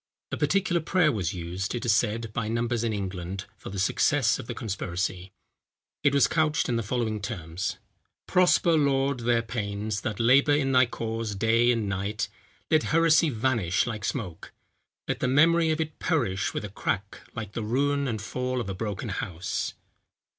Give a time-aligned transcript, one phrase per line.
[0.31, 4.39] A particular prayer was used, it is said, by numbers in England, for the success
[4.39, 5.31] of the conspiracy;
[6.03, 7.77] it was couched in the following terms:
[8.25, 12.29] "Prosper, Lord, their pains, that labour in thy cause day and night;
[12.71, 14.51] let heresy vanish like smoke;
[15.07, 18.69] let the memory of it perish with a crack, like the ruin and fall of
[18.69, 19.75] a broken house."